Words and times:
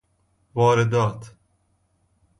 واردات 0.55 1.33